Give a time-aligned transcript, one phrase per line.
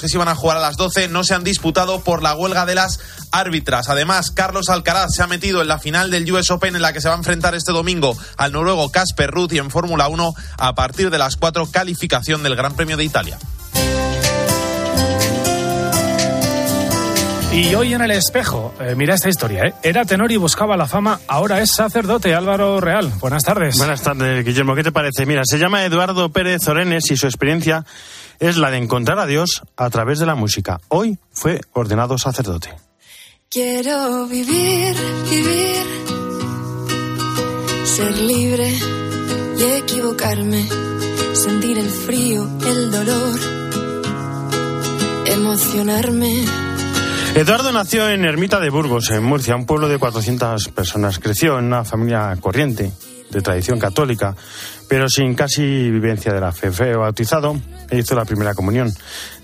[0.00, 2.66] que se iban a jugar a las 12 no se han disputado por la huelga
[2.66, 3.00] de las
[3.32, 3.88] árbitras.
[3.88, 7.00] Además, Carlos Alcaraz se ha metido en la final del US Open en la que
[7.00, 10.74] se va a enfrentar este domingo al noruego Casper Ruth y en Fórmula 1 a
[10.74, 13.38] partir de las 4 calificación del Gran Premio de Italia.
[17.52, 19.74] Y hoy en el espejo, eh, mira esta historia, ¿eh?
[19.82, 23.10] era tenor y buscaba la fama, ahora es sacerdote Álvaro Real.
[23.20, 23.78] Buenas tardes.
[23.78, 25.24] Buenas tardes, Guillermo, ¿qué te parece?
[25.24, 27.84] Mira, se llama Eduardo Pérez Orenes y su experiencia
[28.38, 30.80] es la de encontrar a Dios a través de la música.
[30.88, 32.74] Hoy fue ordenado sacerdote.
[33.50, 34.94] Quiero vivir,
[35.30, 35.86] vivir,
[37.84, 38.72] ser libre
[39.58, 40.68] y equivocarme,
[41.32, 43.38] sentir el frío, el dolor,
[45.26, 46.44] emocionarme
[47.38, 51.20] Eduardo nació en Ermita de Burgos, en Murcia, un pueblo de 400 personas.
[51.20, 52.90] Creció en una familia corriente,
[53.30, 54.34] de tradición católica,
[54.88, 56.70] pero sin casi vivencia de la fe.
[56.70, 57.56] Fue bautizado
[57.90, 58.92] e hizo la primera comunión.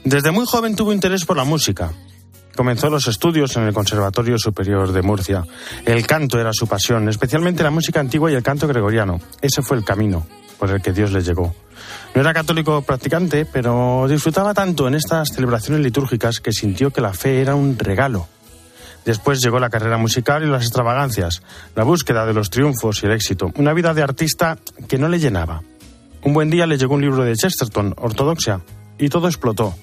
[0.04, 1.92] Desde muy joven tuvo interés por la música.
[2.56, 5.44] Comenzó los estudios en el Conservatorio Superior de Murcia.
[5.84, 9.20] El canto era su pasión, especialmente la música antigua y el canto gregoriano.
[9.42, 10.24] Ese fue el camino
[10.58, 11.52] por el que Dios le llegó.
[12.14, 17.12] No era católico practicante, pero disfrutaba tanto en estas celebraciones litúrgicas que sintió que la
[17.12, 18.28] fe era un regalo.
[19.04, 21.42] Después llegó la carrera musical y las extravagancias,
[21.74, 25.18] la búsqueda de los triunfos y el éxito, una vida de artista que no le
[25.18, 25.62] llenaba.
[26.22, 28.60] Un buen día le llegó un libro de Chesterton, Ortodoxia,
[28.98, 29.74] y todo explotó.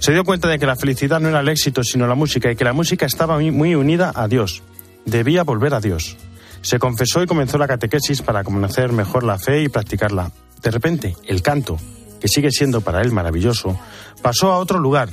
[0.00, 2.56] Se dio cuenta de que la felicidad no era el éxito, sino la música, y
[2.56, 4.62] que la música estaba muy unida a Dios.
[5.04, 6.16] Debía volver a Dios.
[6.62, 10.32] Se confesó y comenzó la catequesis para conocer mejor la fe y practicarla.
[10.62, 11.76] De repente, el canto,
[12.20, 13.78] que sigue siendo para él maravilloso,
[14.22, 15.10] pasó a otro lugar.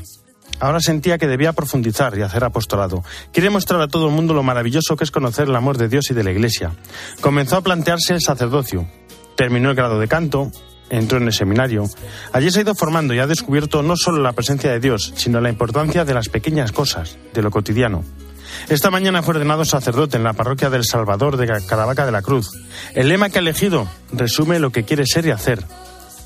[0.62, 3.04] Ahora sentía que debía profundizar y hacer apostolado.
[3.34, 6.12] Quiere mostrar a todo el mundo lo maravilloso que es conocer el amor de Dios
[6.12, 6.72] y de la Iglesia.
[7.20, 8.88] Comenzó a plantearse el sacerdocio.
[9.36, 10.52] Terminó el grado de canto,
[10.92, 11.90] entró en el seminario.
[12.32, 15.42] Allí se ha ido formando y ha descubierto no solo la presencia de Dios, sino
[15.42, 18.04] la importancia de las pequeñas cosas, de lo cotidiano.
[18.70, 22.52] Esta mañana fue ordenado sacerdote en la parroquia del Salvador de Caravaca de la Cruz.
[22.94, 25.66] El lema que ha elegido resume lo que quiere ser y hacer.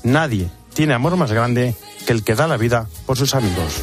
[0.02, 1.74] Nadie tiene amor más grande
[2.06, 3.82] que el que da la vida por sus amigos.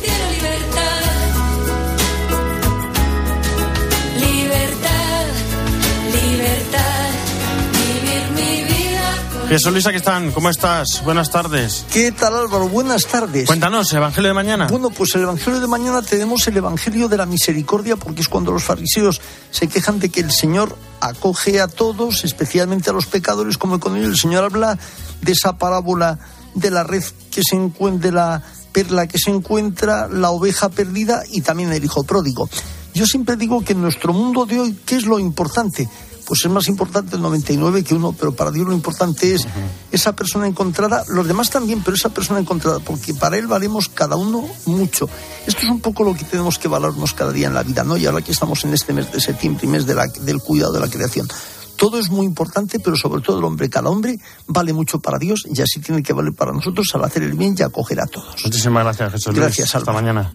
[9.54, 10.32] Jesús Luisa, ¿qué están?
[10.32, 11.04] ¿Cómo estás?
[11.06, 11.86] Buenas tardes.
[11.94, 12.68] ¿Qué tal Álvaro?
[12.70, 13.46] Buenas tardes.
[13.46, 14.66] Cuéntanos, ¿el Evangelio de mañana?
[14.66, 18.52] Bueno, pues el Evangelio de mañana tenemos el Evangelio de la Misericordia porque es cuando
[18.52, 19.22] los fariseos
[19.52, 23.96] se quejan de que el Señor acoge a todos, especialmente a los pecadores, como con
[23.96, 24.76] ellos el Señor habla
[25.22, 26.18] de esa parábola
[26.56, 28.42] de la red que se encuentra, la
[28.72, 32.50] perla que se encuentra, la oveja perdida y también el hijo pródigo.
[32.96, 35.88] Yo siempre digo que en nuestro mundo de hoy, ¿qué es lo importante?
[36.26, 39.46] Pues es más importante el 99 que uno, pero para Dios lo importante es
[39.92, 44.16] esa persona encontrada, los demás también, pero esa persona encontrada, porque para Él valemos cada
[44.16, 45.10] uno mucho.
[45.46, 47.98] Esto es un poco lo que tenemos que valorarnos cada día en la vida, ¿no?
[47.98, 50.80] Y ahora que estamos en este mes de septiembre, mes de la, del cuidado de
[50.80, 51.28] la creación.
[51.76, 54.18] Todo es muy importante, pero sobre todo el hombre, cada hombre
[54.48, 57.56] vale mucho para Dios y así tiene que valer para nosotros al hacer el bien
[57.58, 58.44] y acoger a todos.
[58.46, 59.36] Muchísimas gracias, Jesús.
[59.36, 60.34] Gracias, Hasta mañana.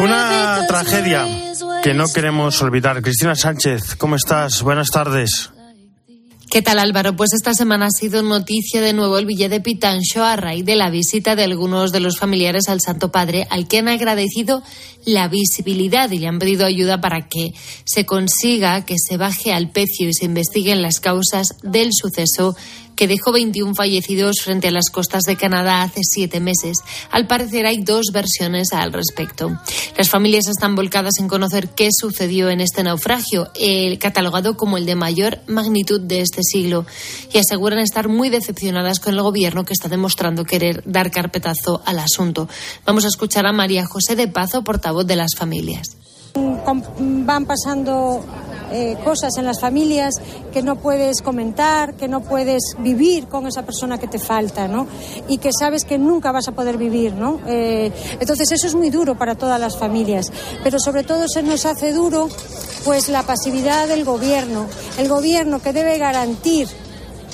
[0.00, 1.26] Una tragedia
[1.82, 3.00] que no queremos olvidar.
[3.02, 4.62] Cristina Sánchez, ¿cómo estás?
[4.62, 5.50] Buenas tardes.
[6.50, 7.14] ¿Qué tal Álvaro?
[7.14, 10.74] Pues esta semana ha sido noticia de nuevo el billete de Pitancho a raíz de
[10.74, 14.60] la visita de algunos de los familiares al Santo Padre, al que han agradecido
[15.06, 17.52] la visibilidad y le han pedido ayuda para que
[17.84, 22.56] se consiga que se baje al pecio y se investiguen las causas del suceso
[23.00, 26.80] que dejó 21 fallecidos frente a las costas de Canadá hace siete meses.
[27.10, 29.58] Al parecer hay dos versiones al respecto.
[29.96, 34.84] Las familias están volcadas en conocer qué sucedió en este naufragio, el catalogado como el
[34.84, 36.84] de mayor magnitud de este siglo,
[37.32, 42.00] y aseguran estar muy decepcionadas con el gobierno que está demostrando querer dar carpetazo al
[42.00, 42.50] asunto.
[42.84, 45.96] Vamos a escuchar a María José de Pazo, portavoz de las familias.
[46.34, 48.22] Van pasando
[48.72, 50.14] eh, cosas en las familias
[50.52, 54.86] que no puedes comentar, que no puedes vivir con esa persona que te falta, ¿no?
[55.28, 57.40] Y que sabes que nunca vas a poder vivir, ¿no?
[57.46, 60.32] Eh, entonces eso es muy duro para todas las familias,
[60.62, 62.28] pero sobre todo se nos hace duro
[62.84, 64.66] pues la pasividad del gobierno,
[64.98, 66.68] el gobierno que debe garantir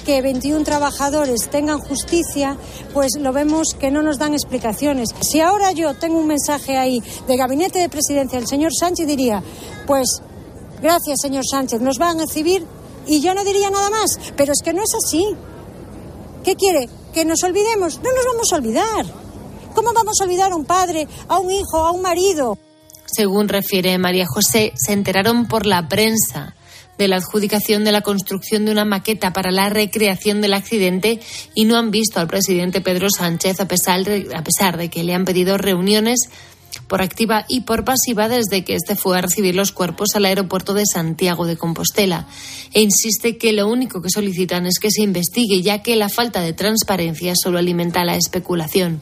[0.06, 2.56] que 21 trabajadores tengan justicia,
[2.94, 5.08] pues lo vemos que no nos dan explicaciones.
[5.20, 9.42] Si ahora yo tengo un mensaje ahí de gabinete de presidencia del señor Sánchez, diría,
[9.84, 10.22] pues
[10.86, 11.80] Gracias, señor Sánchez.
[11.80, 12.64] Nos van a recibir
[13.08, 14.20] y yo no diría nada más.
[14.36, 15.26] Pero es que no es así.
[16.44, 16.88] ¿Qué quiere?
[17.12, 17.96] ¿Que nos olvidemos?
[17.96, 19.06] No nos vamos a olvidar.
[19.74, 22.56] ¿Cómo vamos a olvidar a un padre, a un hijo, a un marido?
[23.04, 26.54] Según refiere María José, se enteraron por la prensa
[26.98, 31.18] de la adjudicación de la construcción de una maqueta para la recreación del accidente
[31.52, 35.02] y no han visto al presidente Pedro Sánchez a pesar de, a pesar de que
[35.02, 36.28] le han pedido reuniones
[36.88, 40.74] por activa y por pasiva desde que este fue a recibir los cuerpos al aeropuerto
[40.74, 42.26] de Santiago de Compostela.
[42.72, 46.40] E insiste que lo único que solicitan es que se investigue, ya que la falta
[46.40, 49.00] de transparencia solo alimenta la especulación.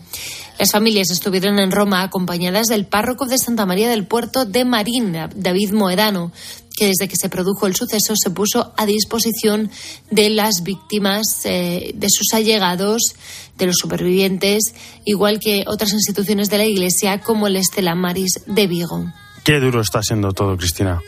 [0.58, 5.16] Las familias estuvieron en Roma acompañadas del párroco de Santa María del Puerto de Marín,
[5.34, 6.30] David Moedano,
[6.76, 9.70] que desde que se produjo el suceso se puso a disposición
[10.10, 13.14] de las víctimas, eh, de sus allegados,
[13.56, 14.74] de los supervivientes,
[15.04, 19.04] igual que otras instituciones de la Iglesia como el Estela Maris de Vigo.
[19.44, 21.00] Qué duro está siendo todo, Cristina.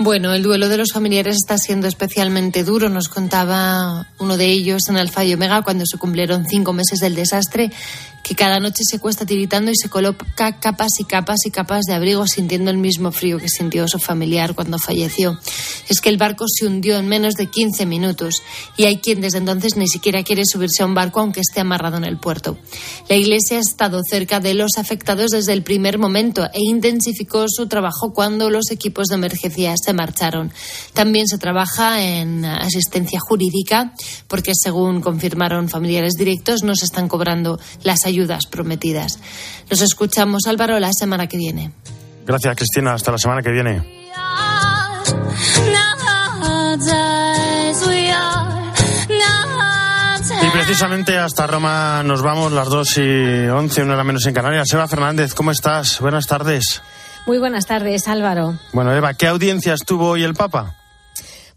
[0.00, 2.88] Bueno, el duelo de los familiares está siendo especialmente duro.
[2.88, 7.14] Nos contaba uno de ellos en el Fallo Omega cuando se cumplieron cinco meses del
[7.14, 7.70] desastre
[8.24, 11.92] que cada noche se cuesta tiritando y se coloca capas y capas y capas de
[11.92, 15.38] abrigo sintiendo el mismo frío que sintió su familiar cuando falleció.
[15.88, 18.42] Es que el barco se hundió en menos de 15 minutos
[18.78, 21.98] y hay quien desde entonces ni siquiera quiere subirse a un barco aunque esté amarrado
[21.98, 22.56] en el puerto.
[23.10, 27.68] La Iglesia ha estado cerca de los afectados desde el primer momento e intensificó su
[27.68, 30.52] trabajo cuando los equipos de emergencia se marcharon.
[30.92, 33.92] También se trabaja en asistencia jurídica
[34.28, 39.18] porque según confirmaron familiares directos no se están cobrando las ayudas prometidas.
[39.70, 41.72] Nos escuchamos, Álvaro, la semana que viene.
[42.26, 42.94] Gracias, Cristina.
[42.94, 43.82] Hasta la semana que viene.
[50.42, 54.72] Y precisamente hasta Roma nos vamos, las 2 y 11, una hora menos en Canarias.
[54.72, 56.00] Eva Fernández, ¿cómo estás?
[56.00, 56.82] Buenas tardes.
[57.26, 58.54] Muy buenas tardes, Álvaro.
[58.72, 60.74] Bueno, Eva, ¿qué audiencias tuvo hoy el Papa?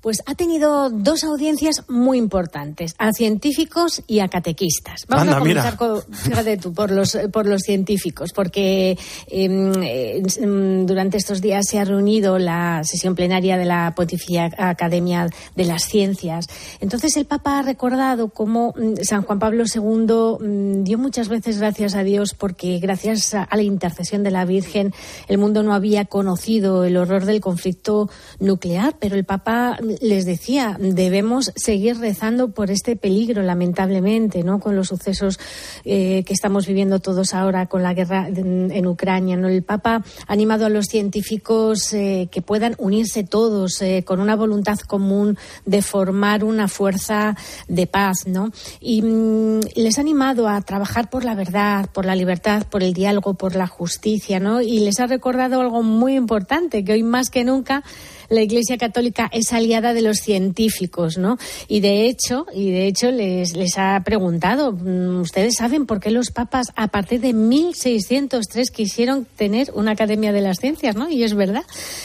[0.08, 5.02] Pues ha tenido dos audiencias muy importantes, a científicos y a catequistas.
[5.10, 11.78] Vamos a comenzar por los, por los científicos, porque em, em, durante estos días se
[11.80, 15.28] ha reunido la sesión plenaria de la Pontificia Academia
[15.58, 16.48] de las Ciencias.
[16.80, 21.60] Entonces el Papa ha recordado cómo mm, San Juan Pablo II mm, dio muchas veces
[21.60, 24.94] gracias a Dios porque gracias a la intercesión de la Virgen
[25.28, 28.10] el mundo no había conocido el horror del conflicto
[28.40, 34.60] nuclear, pero el Papa les decía, debemos seguir rezando por este peligro, lamentablemente, ¿no?
[34.60, 35.40] Con los sucesos
[35.86, 39.48] eh, que estamos viviendo todos ahora con la guerra en, Ucrania, ¿no?
[39.48, 44.36] El Papa ha animado a los científicos eh, que puedan unirse todos eh, con una
[44.36, 47.36] voluntad común de formar una fuerza
[47.68, 48.52] de paz, ¿no?
[48.80, 52.94] Y mm, les ha animado a trabajar por la verdad, por la libertad, por el
[52.94, 54.62] diálogo, por la justicia, ¿no?
[54.62, 57.84] Y les ha recordado algo muy importante, que hoy más que nunca
[58.30, 61.38] la Iglesia Católica es aliada de los científicos, ¿no?
[61.68, 66.12] Y de hecho, y de hecho les, les ha preguntado, mm, ¿ustedes saben por qué
[66.12, 71.10] los papas a partir de 1603 quisieron tener una Academia de las Ciencias, ¿no?
[71.10, 71.64] Y es verdad,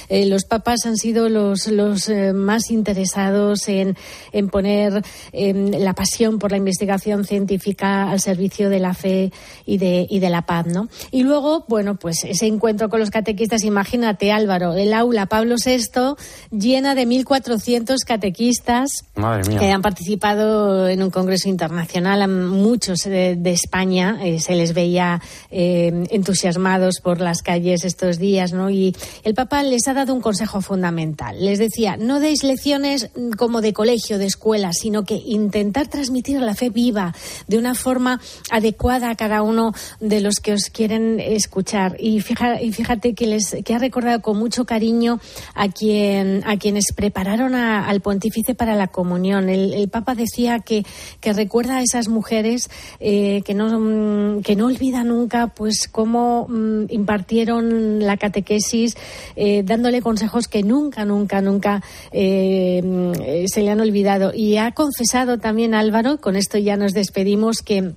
[0.09, 3.97] eh, los papas han sido los, los eh, más interesados en,
[4.33, 5.03] en poner
[5.33, 9.33] em, la pasión por la investigación científica al servicio de la fe
[9.67, 10.89] y de, y de la paz, ¿no?
[11.11, 16.12] Y luego, bueno, pues ese encuentro con los catequistas, imagínate Álvaro, el aula Pablo VI
[16.51, 22.29] llena de 1.400 catequistas que han participado en un congreso internacional.
[22.29, 25.21] Muchos de, España eh, se les veía
[25.51, 28.71] eh, entusiasmados por las calles estos días, ¿no?
[28.71, 31.37] Y el Papa les ha dado un consejo fundamental.
[31.45, 36.55] Les decía, no deis lecciones como de colegio, de escuela, sino que intentar transmitir la
[36.55, 37.15] fe viva
[37.47, 38.21] de una forma
[38.51, 41.97] adecuada a cada uno de los que os quieren escuchar.
[41.99, 42.23] Y
[42.61, 45.21] y fíjate que les que ha recordado con mucho cariño
[45.55, 46.02] a quien
[46.45, 49.49] a quienes prepararon al pontífice para la comunión.
[49.49, 50.85] El, Papa decía que,
[51.23, 56.85] recuerda a esas mujeres eh, que, no, mm, que no olvida nunca pues cómo mm,
[56.91, 58.97] impartieron la catequesis,
[59.37, 61.83] eh, dándole consejos que nunca, nunca, nunca
[62.13, 64.33] eh, mm, se le han olvidado.
[64.35, 67.93] Y ha confesado también Álvaro, con esto ya nos despedimos, que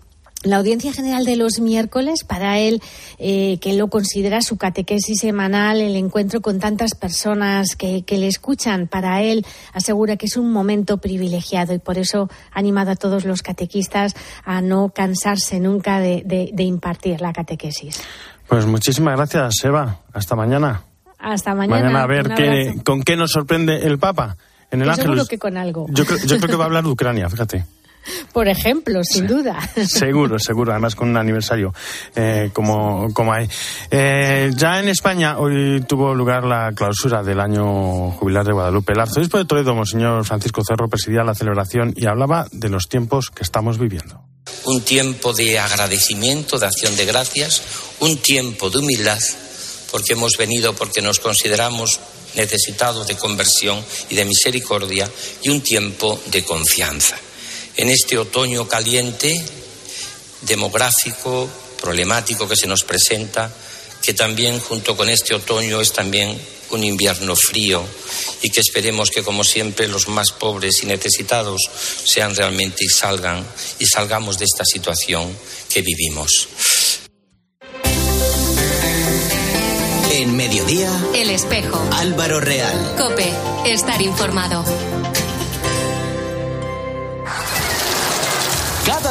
[0.45, 2.81] la audiencia general de los miércoles, para él,
[3.17, 8.87] eh, que lo considera su catequesis semanal, el encuentro con tantas personas que, le escuchan,
[8.87, 13.25] para él asegura que es un momento privilegiado y por eso ha animado a todos
[13.25, 18.01] los catequistas a no cansarse nunca de, impartir la catequesis.
[18.47, 19.99] Pues muchísimas gracias, Eva.
[20.13, 20.83] Hasta mañana.
[21.19, 21.81] Hasta mañana.
[21.81, 24.37] Mañana a ver qué, con qué nos sorprende el Papa
[24.71, 25.05] en el Ángel.
[25.05, 25.87] Seguro que con algo.
[25.89, 27.65] Yo, yo creo que va a hablar de Ucrania, fíjate.
[28.31, 29.57] Por ejemplo, sin duda.
[29.87, 31.73] Seguro, seguro, además con un aniversario
[32.15, 33.47] eh, como, como hay.
[33.89, 38.93] Eh, ya en España hoy tuvo lugar la clausura del año jubilar de Guadalupe.
[38.93, 43.29] El arzobispo de Toledo, Monseñor Francisco Cerro, presidía la celebración y hablaba de los tiempos
[43.29, 44.21] que estamos viviendo.
[44.65, 47.61] Un tiempo de agradecimiento, de acción de gracias,
[47.99, 49.19] un tiempo de humildad,
[49.91, 51.99] porque hemos venido porque nos consideramos
[52.35, 55.09] necesitados de conversión y de misericordia
[55.41, 57.15] y un tiempo de confianza.
[57.77, 59.43] En este otoño caliente,
[60.41, 61.49] demográfico,
[61.81, 63.53] problemático que se nos presenta,
[64.01, 66.39] que también junto con este otoño es también
[66.71, 67.83] un invierno frío
[68.41, 71.61] y que esperemos que como siempre los más pobres y necesitados
[72.05, 73.45] sean realmente y salgan
[73.79, 75.35] y salgamos de esta situación
[75.69, 76.47] que vivimos.
[80.11, 81.77] En mediodía, El espejo.
[81.91, 82.95] Álvaro Real.
[82.97, 83.31] Cope,
[83.65, 84.63] estar informado.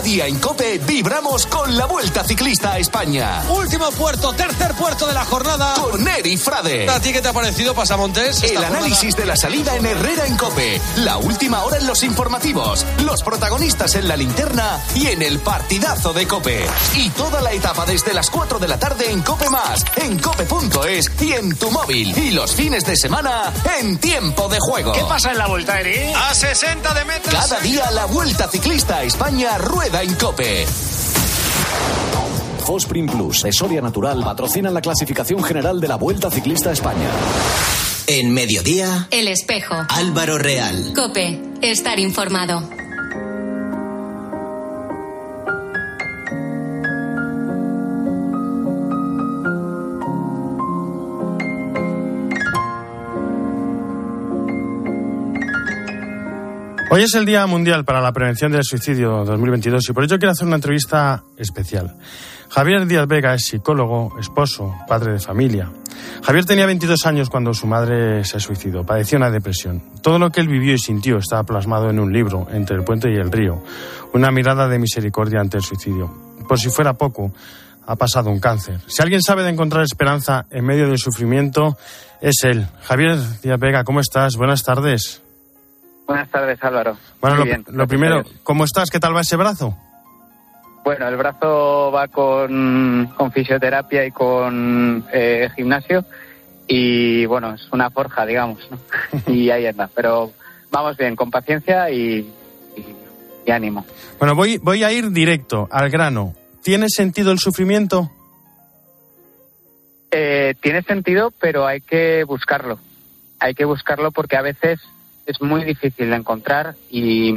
[0.05, 3.43] Día en Cope vibramos con la Vuelta Ciclista a España.
[3.49, 5.75] Último puerto, tercer puerto de la jornada.
[5.77, 6.91] Con Eri Frade.
[6.91, 8.43] ¿A ti qué te ha parecido, Pasamontes?
[8.43, 10.79] El análisis de la salida en Herrera en Cope.
[10.97, 12.85] La última hora en los informativos.
[13.03, 16.67] Los protagonistas en la linterna y en el partidazo de Cope.
[16.97, 21.11] Y toda la etapa desde las 4 de la tarde en Cope Más, en cope.es
[21.23, 22.17] y en tu móvil.
[22.19, 24.93] Y los fines de semana en tiempo de juego.
[24.93, 26.13] ¿Qué pasa en la Vuelta, Eri?
[26.13, 27.35] A 60 de metros.
[27.35, 30.67] Cada día la Vuelta Ciclista a España rueda en Cope.
[32.67, 37.09] Fosprin Plus de Soria Natural patrocinan la clasificación general de la Vuelta Ciclista a España.
[38.07, 39.75] En mediodía, El espejo.
[39.89, 40.93] Álvaro Real.
[40.95, 42.69] Cope, estar informado.
[56.97, 60.31] Hoy es el Día Mundial para la Prevención del Suicidio 2022 y por ello quiero
[60.31, 61.97] hacer una entrevista especial.
[62.49, 65.73] Javier Díaz Vega es psicólogo, esposo, padre de familia.
[66.23, 68.87] Javier tenía 22 años cuando su madre se suicidó.
[68.87, 69.83] Padecía una depresión.
[70.03, 73.11] Todo lo que él vivió y sintió estaba plasmado en un libro, Entre el puente
[73.11, 73.61] y el río.
[74.13, 76.15] Una mirada de misericordia ante el suicidio.
[76.49, 77.33] Por si fuera poco,
[77.89, 78.79] ha pasado un cáncer.
[78.87, 81.77] Si alguien sabe de encontrar esperanza en medio del sufrimiento,
[82.21, 82.69] es él.
[82.85, 84.37] Javier Díaz Vega, ¿cómo estás?
[84.37, 85.24] Buenas tardes.
[86.07, 86.97] Buenas tardes, Álvaro.
[87.21, 88.23] Bueno, lo, bien, lo primero.
[88.43, 88.91] ¿cómo estás?
[88.91, 89.77] ¿Qué tal va ese brazo?
[90.85, 96.05] Bueno, el brazo va con, con fisioterapia y con eh, gimnasio
[96.67, 98.79] y bueno, es una forja, digamos, ¿no?
[99.33, 99.89] y ahí anda.
[99.95, 100.33] Pero
[100.71, 102.31] vamos bien, con paciencia y,
[102.77, 102.97] y-
[103.47, 103.85] y ánimo.
[104.19, 106.35] Bueno, voy, voy a ir directo al grano.
[106.63, 108.11] ¿Tiene sentido el sufrimiento?
[110.11, 112.79] Eh, tiene sentido, pero hay que buscarlo.
[113.41, 114.81] Hay que buscarlo porque a veces
[115.27, 117.35] es muy difícil de encontrar y,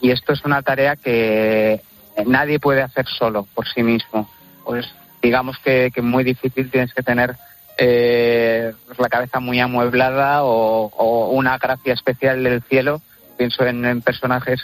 [0.00, 1.80] y esto es una tarea que
[2.26, 4.28] nadie puede hacer solo por sí mismo.
[4.64, 4.86] Pues
[5.22, 7.36] digamos que, que muy difícil tienes que tener
[7.78, 13.00] eh, pues la cabeza muy amueblada o, o una gracia especial del cielo.
[13.36, 14.60] Pienso en, en personajes,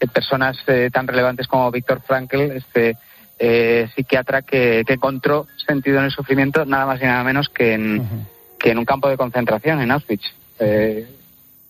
[0.00, 2.96] en personas eh, tan relevantes como Víctor Frankl, este
[3.38, 7.74] eh, psiquiatra que, que encontró sentido en el sufrimiento nada más y nada menos que
[7.74, 8.26] en,
[8.58, 10.32] que en un campo de concentración en Auschwitz.
[10.58, 11.06] Eh,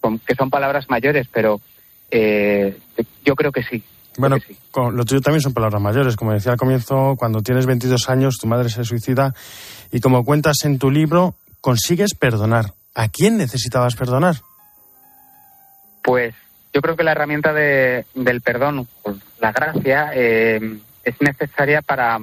[0.04, 1.62] con- que son palabras mayores, pero
[2.10, 2.76] eh,
[3.24, 3.82] yo creo que sí.
[4.18, 4.36] Bueno,
[4.70, 6.14] con- lo tuyo también son palabras mayores.
[6.14, 9.32] Como decía al comienzo, cuando tienes 22 años, tu madre se suicida
[9.90, 12.74] y como cuentas en tu libro, consigues perdonar.
[12.94, 14.36] ¿A quién necesitabas perdonar?
[16.02, 16.34] Pues
[16.74, 20.60] yo creo que la herramienta de- del perdón, pues, la gracia, eh,
[21.02, 22.18] es necesaria para,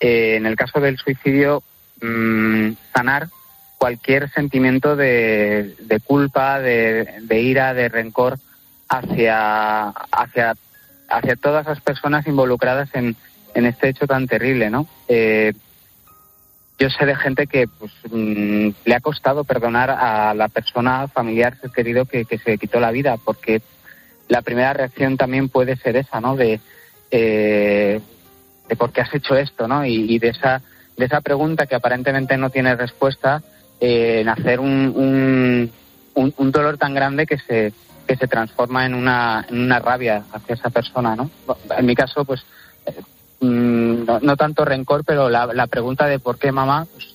[0.00, 1.62] eh, en el caso del suicidio,
[2.02, 3.28] mm, sanar
[3.78, 8.38] cualquier sentimiento de, de culpa, de, de ira, de rencor
[8.88, 10.54] hacia, hacia,
[11.08, 13.16] hacia todas las personas involucradas en,
[13.54, 14.86] en este hecho tan terrible, ¿no?
[15.08, 15.52] Eh,
[16.78, 21.56] yo sé de gente que pues, mm, le ha costado perdonar a la persona familiar
[21.74, 23.62] querido que, que se quitó la vida, porque
[24.28, 26.36] la primera reacción también puede ser esa, ¿no?
[26.36, 26.60] De,
[27.10, 28.00] eh,
[28.68, 29.86] de por qué has hecho esto, ¿no?
[29.86, 30.62] Y, y de esa
[30.96, 33.42] de esa pregunta que aparentemente no tiene respuesta,
[33.80, 35.70] eh, en hacer un,
[36.14, 37.72] un, un- dolor tan grande que se
[38.06, 41.28] que se transforma en una, en una rabia hacia esa persona, ¿no?
[41.76, 42.40] En mi caso, pues
[42.86, 42.92] eh,
[43.40, 47.14] mm, no, no tanto rencor, pero la, la pregunta de por qué mamá pues,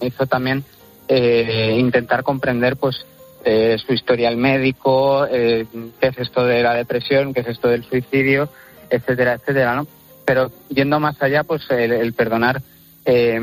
[0.00, 0.62] me hizo también
[1.08, 3.04] eh, intentar comprender pues
[3.44, 5.66] eh, su historial médico, eh,
[6.00, 8.48] qué es esto de la depresión, qué es esto del suicidio,
[8.90, 9.88] etcétera, etcétera, ¿no?
[10.24, 12.62] Pero yendo más allá, pues el perdonar
[13.10, 13.40] eh,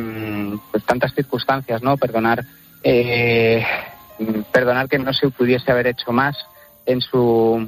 [0.72, 1.98] pues tantas circunstancias, ¿no?
[1.98, 2.45] Perdonar,
[2.84, 3.65] eh,
[4.51, 6.38] perdonar que no se pudiese haber hecho más
[6.86, 7.67] en su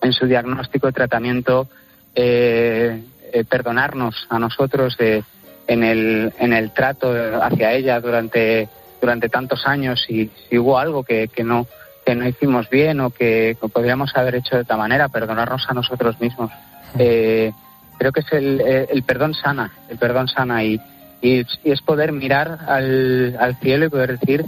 [0.00, 1.68] en su diagnóstico tratamiento,
[2.14, 5.24] eh, eh, perdonarnos a nosotros de,
[5.66, 8.68] en el en el trato hacia ella durante
[9.00, 11.66] durante tantos años y si hubo algo que, que no
[12.06, 15.74] que no hicimos bien o que, que podríamos haber hecho de otra manera, perdonarnos a
[15.74, 16.52] nosotros mismos.
[16.96, 17.52] Eh,
[17.98, 20.80] creo que es el, eh, el perdón sana, el perdón sana y,
[21.20, 24.44] y, es poder mirar al, al, cielo y poder decir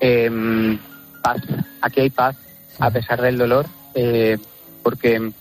[0.00, 0.78] em,
[1.22, 1.40] paz,
[1.80, 2.36] aquí hay paz
[2.78, 4.38] a pesar del dolor, eh,
[4.82, 5.32] porque,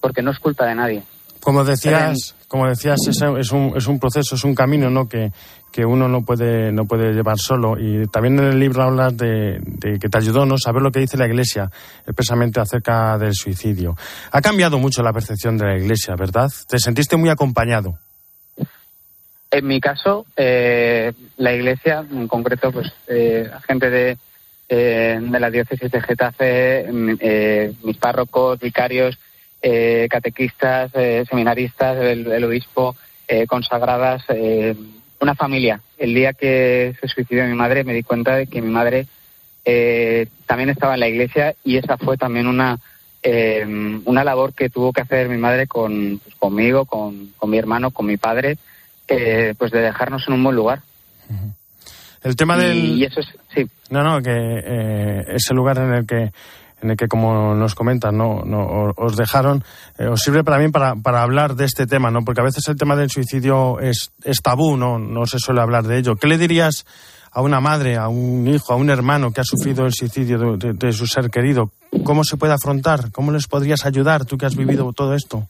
[0.00, 1.02] porque no es culpa de nadie.
[1.40, 5.08] Como decías, como decías, es, un, es un proceso, es un camino, ¿no?
[5.08, 5.32] Que,
[5.72, 7.76] que uno no puede, no puede llevar solo.
[7.78, 10.56] Y también en el libro hablas de, que te ayudó, ¿no?
[10.58, 11.70] Saber lo que dice la Iglesia,
[12.06, 13.96] expresamente acerca del suicidio.
[14.30, 16.50] Ha cambiado mucho la percepción de la Iglesia, ¿verdad?
[16.68, 17.98] ¿Te sentiste muy acompañado?
[19.52, 24.16] En mi caso, eh, la Iglesia, en concreto, pues, eh, gente de,
[24.66, 29.18] eh, de la diócesis de Getafe, mm, mis párrocos, vicarios,
[30.10, 30.90] catequistas,
[31.28, 32.96] seminaristas, el, obispo,
[33.46, 34.24] consagradas,
[35.20, 35.80] una familia.
[35.98, 39.06] El día que se suicidó mi madre me di cuenta de que mi madre
[40.46, 42.80] también estaba en la iglesia y esa fue también una
[44.04, 47.92] una labor que tuvo que hacer mi madre con pues, conmigo, con, con, mi hermano,
[47.92, 48.58] con mi padre,
[49.06, 50.82] pues de dejarnos en un buen lugar.
[52.22, 52.98] El tema del...
[52.98, 53.66] Y eso es, sí.
[53.90, 56.30] No, no, que ese lugar en el que
[56.82, 59.64] en el que, como nos comentan, no, no os dejaron,
[59.98, 62.24] eh, os sirve también para, para hablar de este tema, ¿no?
[62.24, 64.98] Porque a veces el tema del suicidio es, es tabú, ¿no?
[64.98, 66.16] No se suele hablar de ello.
[66.16, 66.84] ¿Qué le dirías
[67.30, 70.92] a una madre, a un hijo, a un hermano que ha sufrido el suicidio de,
[70.92, 71.70] su ser querido?
[72.04, 73.12] ¿Cómo se puede afrontar?
[73.12, 75.48] ¿Cómo les podrías ayudar, tú que has vivido todo esto?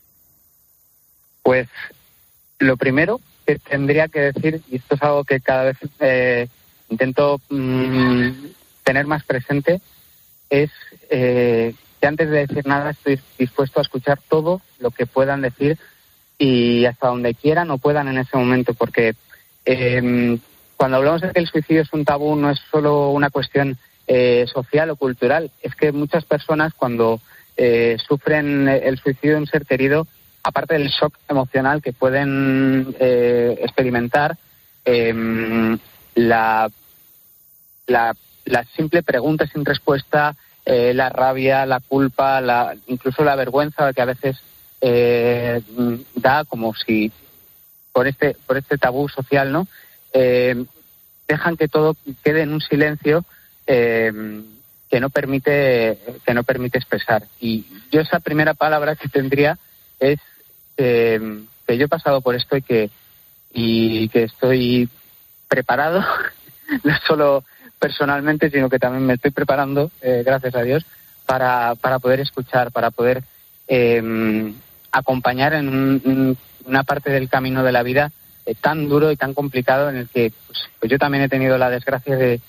[1.43, 1.69] Pues
[2.59, 6.49] lo primero que tendría que decir, y esto es algo que cada vez eh,
[6.89, 8.31] intento mm,
[8.85, 9.81] tener más presente,
[10.51, 10.71] es
[11.11, 15.79] eh, que antes de decir nada estoy dispuesto a escuchar todo lo que puedan decir
[16.39, 19.15] y hasta donde quieran o puedan en ese momento, porque
[19.65, 20.39] em,
[20.77, 24.47] cuando hablamos de que el suicidio es un tabú no es solo una cuestión eh,
[24.53, 27.21] social o cultural, es que muchas personas cuando
[27.57, 30.07] eh, sufren el suicidio de un ser querido,
[30.43, 34.37] aparte del shock emocional que pueden experimentar,
[34.85, 35.79] em,
[36.15, 36.71] la,
[37.87, 43.93] la la simple pregunta sin respuesta, eh, la rabia, la culpa, la, incluso la vergüenza
[43.93, 44.41] que a veces
[44.81, 45.61] eh,
[46.15, 47.13] da como si
[47.93, 49.69] por este por este tabú social, ¿no?
[50.13, 50.65] Eh,
[51.29, 53.25] dejan que todo quede en un silencio
[53.65, 57.23] que no permite que no permite expresar.
[57.41, 59.57] Y yo esa primera palabra que tendría
[59.99, 60.19] es
[60.77, 62.91] que yo he pasado por esto y que
[63.53, 64.89] y que estoy
[65.49, 66.03] preparado
[66.85, 67.45] no solo
[67.79, 70.87] personalmente, sino que también me estoy preparando, eh, gracias a Dios,
[71.27, 73.25] para, para poder escuchar, para poder
[73.67, 74.55] em,
[74.93, 78.13] acompañar en una parte del camino de la vida
[78.47, 81.59] eh, tan duro y tan complicado en el que pues, pues yo también he tenido
[81.59, 82.41] la desgracia de,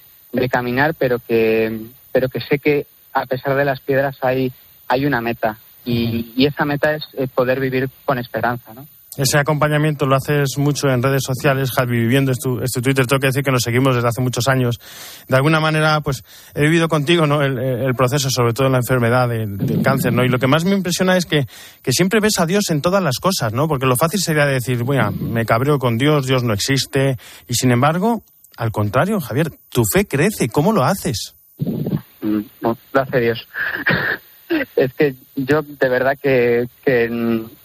[0.50, 1.80] caminar, pero que,
[2.12, 4.52] pero que sé que a pesar de las piedras hay,
[4.88, 8.86] hay una meta y, y esa meta es eh, poder vivir con esperanza, ¿no?
[9.16, 13.06] Ese acompañamiento lo haces mucho en redes sociales, Javi, viviendo este, Twitter.
[13.06, 14.80] Tengo que decir que nos seguimos desde hace muchos años.
[15.28, 16.24] De alguna manera, pues
[16.56, 17.44] he vivido contigo ¿no?
[17.44, 20.14] el, proceso, sobre todo en la enfermedad del, cáncer.
[20.14, 20.24] ¿no?
[20.24, 21.46] Y lo que más me impresiona es que,
[21.84, 23.68] que, siempre ves a Dios en todas las cosas, ¿no?
[23.68, 27.18] porque lo fácil sería decir, bueno, me cabreo con Dios, Dios no existe.
[27.48, 28.24] Y sin embargo,
[28.58, 30.50] al contrario, Javier, tu fe crece.
[30.50, 31.36] ¿Cómo lo haces?
[31.60, 33.48] Mm, no, lo hace Dios.
[34.76, 37.10] es que yo de verdad que, que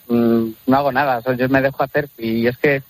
[0.08, 2.82] Mm, no hago nada, yo me dejo hacer y es que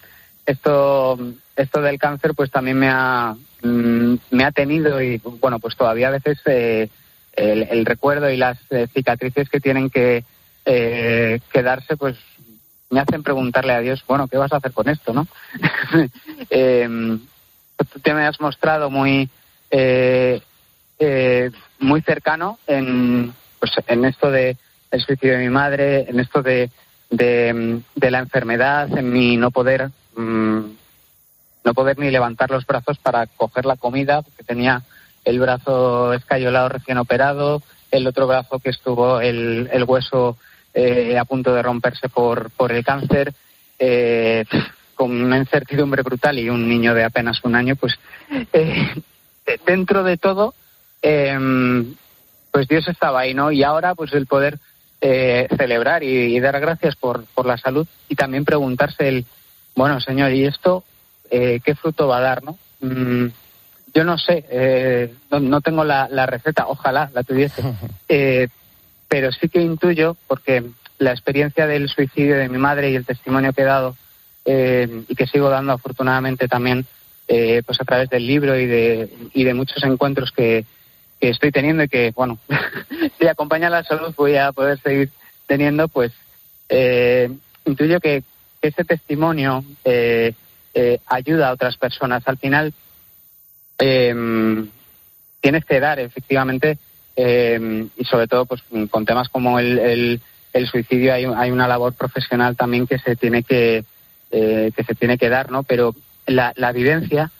[0.46, 1.18] esto
[1.56, 6.08] esto del cáncer pues también me ha mm, me ha tenido y bueno pues todavía
[6.08, 6.88] a veces eh,
[7.34, 10.24] el, recuerdo y las eh, cicatrices que tienen que
[10.64, 12.16] eh, quedarse pues
[12.90, 15.26] me hacen preguntarle a Dios bueno qué vas a hacer con esto no
[16.50, 17.18] em,
[17.90, 19.28] tú te me has mostrado muy
[21.80, 24.56] muy cercano en pues en esto de
[24.90, 26.70] el suicidio de mi madre en esto de
[27.10, 30.60] de, la enfermedad, en mi no poder, mm,
[31.64, 34.82] no poder ni levantar los brazos para coger la comida, porque tenía
[35.24, 40.36] el brazo escayolado recién operado, el otro brazo que estuvo el, hueso
[40.74, 43.32] eh, a punto de romperse por, por el cáncer,
[43.78, 44.44] eh,
[44.94, 47.98] con una incertidumbre brutal y un niño de apenas un año, pues
[48.52, 48.88] eh,
[49.64, 50.54] dentro de todo,
[51.00, 51.94] em,
[52.58, 53.52] pues Dios estaba ahí, ¿no?
[53.52, 54.58] Y ahora, pues el poder
[55.00, 59.26] eh, celebrar y, dar gracias por, por la salud y también preguntarse el,
[59.76, 60.82] bueno, señor, ¿y esto
[61.30, 62.58] eh, qué fruto va a dar, no?
[62.80, 63.26] Mm,
[63.94, 67.62] yo no sé, eh, no, tengo la, la, receta, ojalá la tuviese,
[69.08, 70.64] pero sí que intuyo, porque
[70.98, 73.94] la experiencia del suicidio de mi madre y el testimonio que he dado
[74.44, 76.86] y que sigo dando afortunadamente también
[77.28, 80.64] pues a través del libro y de, y de muchos encuentros que,
[81.20, 82.38] que estoy teniendo y que, bueno,
[83.18, 85.10] si acompaña la salud voy a poder seguir
[85.46, 86.12] teniendo, pues
[86.68, 87.30] eh,
[87.64, 88.22] intuyo que
[88.62, 90.34] ese testimonio eh,
[90.74, 92.22] eh, ayuda a otras personas.
[92.26, 92.72] Al final,
[93.78, 94.68] em,
[95.40, 96.78] tienes que dar, efectivamente,
[97.16, 100.20] em, y sobre todo pues con temas como el,
[100.52, 103.84] el, suicidio hay, hay, una labor profesional también que se tiene que,
[104.30, 105.62] eh, que se tiene que dar, ¿no?
[105.62, 105.94] Pero
[106.26, 107.30] la, la vivencia,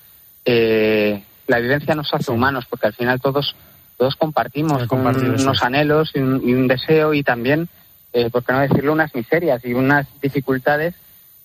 [0.44, 3.54] eh, la vivencia nos hace humanos, porque al final todos
[3.98, 7.68] todos compartimos unos anhelos y un, deseo y también,
[8.12, 10.94] eh, por qué no decirlo, unas miserias y unas dificultades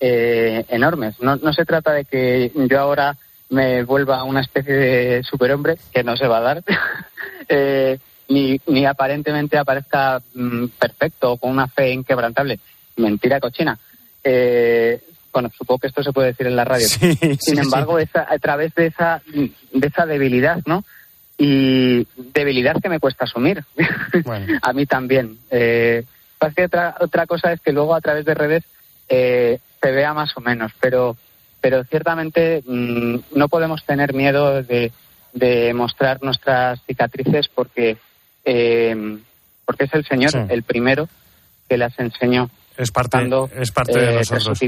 [0.00, 1.20] eh, enormes.
[1.20, 3.16] No, no se trata de que yo ahora
[3.50, 6.64] me vuelva una especie de superhombre, que no se va a dar,
[7.48, 12.60] eh, ni, ni aparentemente aparezca mm, perfecto o con una fe inquebrantable.
[12.96, 13.78] Mentira cochina.
[14.22, 16.86] Eh, bueno, supongo que esto se puede decir en la radio.
[16.86, 20.84] Sin embargo, a través de esa, de esa debilidad, ¿no?
[21.36, 23.64] Y debilidad que me cuesta asumir.
[24.62, 25.38] a mí también.
[25.50, 26.04] Eh,
[26.54, 28.64] que otra, otra cosa es que luego a través de redes
[29.08, 31.16] eh, se vea más o menos, pero,
[31.60, 34.92] pero ciertamente mm, no podemos tener miedo de,
[35.32, 37.96] de mostrar nuestras cicatrices porque,
[38.44, 39.18] eh,
[39.64, 41.08] porque es el Señor el primero
[41.68, 44.60] que las enseñó es parte, es parte de eh, nosotros.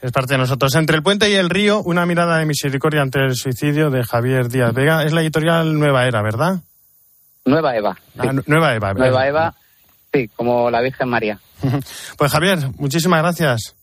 [0.00, 0.74] Es parte de nosotros.
[0.74, 4.48] Entre el puente y el río, una mirada de misericordia ante el suicidio de Javier
[4.48, 5.04] Díaz Vega.
[5.04, 6.60] Es la editorial Nueva Era, ¿verdad?
[7.44, 7.96] Nueva Eva.
[8.18, 8.94] Ah, Nueva Eva.
[8.94, 9.54] Nueva Eva,
[10.12, 11.38] sí, como la Virgen María.
[12.16, 13.74] pues Javier, muchísimas gracias.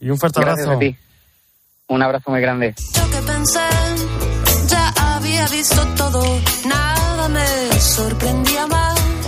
[0.00, 0.78] Y un fuerte gracias abrazo.
[0.78, 0.96] A ti.
[1.88, 2.74] Un abrazo muy grande.
[4.68, 6.22] ya había visto todo,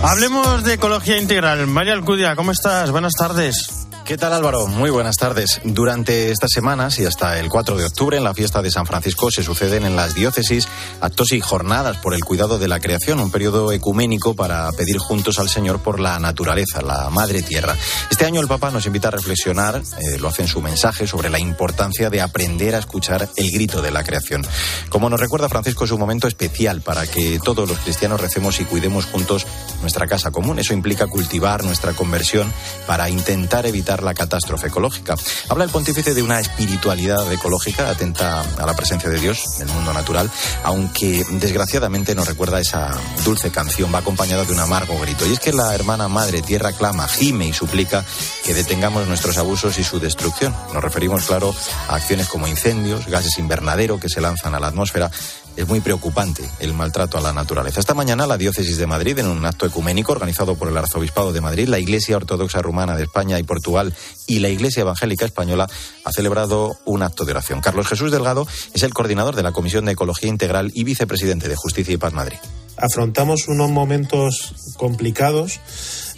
[0.02, 1.66] Hablemos de ecología integral.
[1.66, 2.90] María Alcudia, ¿cómo estás?
[2.92, 3.88] Buenas tardes.
[4.08, 4.66] ¿Qué tal Álvaro?
[4.66, 5.60] Muy buenas tardes.
[5.64, 9.30] Durante estas semanas y hasta el 4 de octubre en la fiesta de San Francisco
[9.30, 10.66] se suceden en las diócesis
[11.02, 15.38] actos y jornadas por el cuidado de la creación, un periodo ecuménico para pedir juntos
[15.38, 17.76] al Señor por la naturaleza, la madre tierra.
[18.10, 21.28] Este año el Papa nos invita a reflexionar, eh, lo hace en su mensaje, sobre
[21.28, 24.42] la importancia de aprender a escuchar el grito de la creación.
[24.88, 28.64] Como nos recuerda Francisco, es un momento especial para que todos los cristianos recemos y
[28.64, 29.46] cuidemos juntos
[29.80, 30.58] nuestra casa común.
[30.58, 32.52] Eso implica cultivar nuestra conversión
[32.86, 35.16] para intentar evitar la catástrofe ecológica.
[35.48, 39.74] Habla el pontífice de una espiritualidad ecológica atenta a la presencia de Dios en el
[39.74, 40.30] mundo natural,
[40.64, 45.26] aunque desgraciadamente nos recuerda esa dulce canción, va acompañada de un amargo grito.
[45.26, 48.04] Y es que la hermana madre tierra clama, gime y suplica
[48.44, 50.54] que detengamos nuestros abusos y su destrucción.
[50.72, 51.54] Nos referimos, claro,
[51.88, 55.10] a acciones como incendios, gases invernadero que se lanzan a la atmósfera
[55.58, 57.80] es muy preocupante el maltrato a la naturaleza.
[57.80, 61.40] Esta mañana la Diócesis de Madrid, en un acto ecuménico organizado por el Arzobispado de
[61.40, 63.92] Madrid, la Iglesia Ortodoxa Rumana de España y Portugal
[64.28, 65.66] y la Iglesia Evangélica Española,
[66.04, 67.60] ha celebrado un acto de oración.
[67.60, 71.56] Carlos Jesús Delgado es el coordinador de la Comisión de Ecología Integral y vicepresidente de
[71.56, 72.38] Justicia y Paz Madrid.
[72.76, 75.58] Afrontamos unos momentos complicados,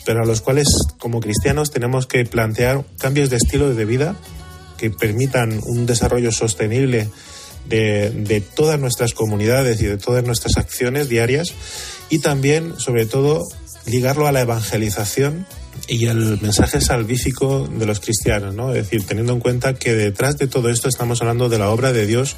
[0.05, 4.17] pero a los cuales como cristianos tenemos que plantear cambios de estilo de vida
[4.77, 7.09] que permitan un desarrollo sostenible
[7.67, 11.53] de, todas nuestras comunidades y de todas nuestras acciones diarias
[12.09, 13.47] y también, sobre todo,
[13.87, 15.47] ligarlo a la evangelización
[15.89, 18.71] y al mensaje salvífico de los cristianos, ¿no?
[18.71, 21.93] Es decir, teniendo en cuenta que detrás de todo esto estamos hablando de la obra
[21.93, 22.37] de Dios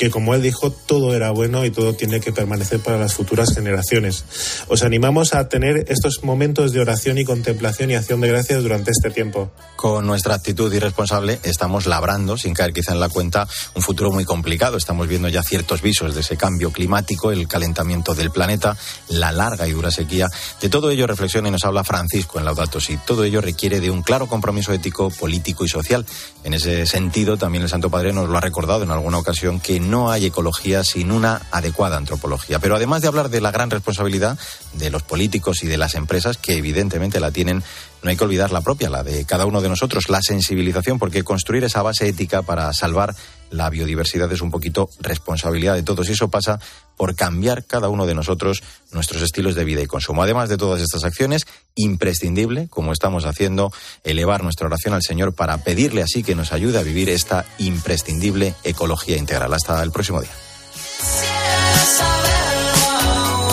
[0.00, 3.54] que como él dijo, todo era bueno y todo tiene que permanecer para las futuras
[3.54, 4.24] generaciones.
[4.68, 8.92] Os animamos a tener estos momentos de oración y contemplación y acción de gracias durante
[8.92, 9.50] este tiempo.
[9.76, 14.24] Con nuestra actitud irresponsable estamos labrando, sin caer quizá en la cuenta, un futuro muy
[14.24, 14.78] complicado.
[14.78, 19.68] Estamos viendo ya ciertos visos de ese cambio climático, el calentamiento del planeta, la larga
[19.68, 20.28] y dura sequía.
[20.62, 22.96] De todo ello reflexiona y nos habla Francisco en Laudato Si.
[22.96, 26.06] Todo ello requiere de un claro compromiso ético, político y social.
[26.42, 29.78] En ese sentido, también el Santo Padre nos lo ha recordado en alguna ocasión que
[29.90, 32.58] no hay ecología sin una adecuada antropología.
[32.58, 34.38] Pero además de hablar de la gran responsabilidad
[34.74, 37.62] de los políticos y de las empresas, que evidentemente la tienen,
[38.02, 41.24] no hay que olvidar la propia, la de cada uno de nosotros, la sensibilización, porque
[41.24, 43.14] construir esa base ética para salvar
[43.50, 46.58] la biodiversidad es un poquito responsabilidad de todos y eso pasa
[46.96, 50.22] por cambiar cada uno de nosotros nuestros estilos de vida y consumo.
[50.22, 53.72] Además de todas estas acciones, imprescindible, como estamos haciendo,
[54.04, 58.54] elevar nuestra oración al Señor para pedirle así que nos ayude a vivir esta imprescindible
[58.64, 59.54] ecología integral.
[59.54, 60.30] Hasta el próximo día.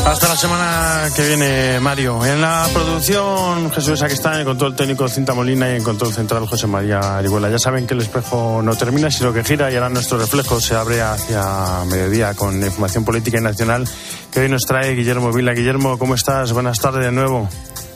[0.07, 2.25] Hasta la semana que viene, Mario.
[2.25, 6.47] En la producción, Jesús está, en el control técnico Cinta Molina y en control central
[6.47, 7.49] José María Arihuela.
[7.49, 10.75] Ya saben que el espejo no termina, sino que gira y ahora nuestro reflejo se
[10.75, 13.85] abre hacia mediodía con información política y nacional
[14.31, 15.51] que hoy nos trae Guillermo Vila.
[15.51, 16.53] Guillermo, ¿cómo estás?
[16.53, 17.49] Buenas tardes de nuevo.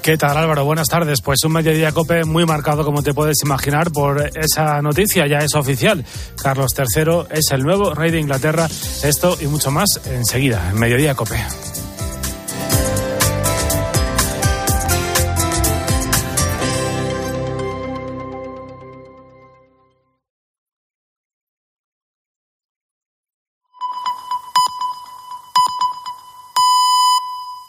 [0.04, 0.66] ¿Qué tal Álvaro?
[0.66, 1.22] Buenas tardes.
[1.22, 5.56] Pues un mediodía cope muy marcado, como te puedes imaginar, por esa noticia, ya es
[5.56, 6.04] oficial.
[6.44, 8.68] Carlos III es el nuevo rey de Inglaterra.
[9.02, 11.40] Esto y mucho más enseguida, en mediodía cope.